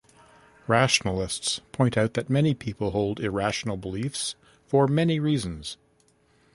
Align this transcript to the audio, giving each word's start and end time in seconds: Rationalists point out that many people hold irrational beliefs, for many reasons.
Rationalists 0.65 1.59
point 1.71 1.95
out 1.95 2.15
that 2.15 2.27
many 2.27 2.55
people 2.55 2.89
hold 2.89 3.19
irrational 3.19 3.77
beliefs, 3.77 4.33
for 4.65 4.87
many 4.87 5.19
reasons. 5.19 5.77